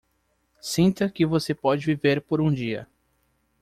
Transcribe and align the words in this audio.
Sinta 0.59 1.11
que 1.11 1.27
você 1.27 1.53
pode 1.53 1.85
viver 1.85 2.21
por 2.21 2.41
um 2.41 2.51
dia 2.51 2.87